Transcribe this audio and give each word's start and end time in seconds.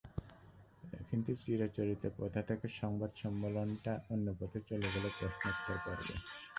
কিন্তু 1.09 1.31
চিরাচরিত 1.41 2.03
প্রথা 2.17 2.41
থেকে 2.49 2.67
সংবাদ 2.81 3.11
সম্মেলনটা 3.21 3.93
অন্য 4.09 4.27
পথে 4.39 4.59
চলে 4.69 4.87
গেল 4.95 5.05
প্রশ্নোত্তর 5.17 5.77
পর্বে। 5.85 6.15